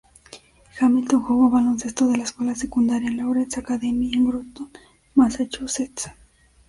Hamilton 0.79 1.21
jugó 1.21 1.51
baloncesto 1.51 2.07
de 2.07 2.17
la 2.17 2.23
escuela 2.23 2.55
secundaria 2.55 3.09
en 3.09 3.17
Lawrence 3.17 3.59
Academy, 3.59 4.11
en 4.15 4.25
Groton, 4.27 4.71
Massachusetts. 5.13 6.09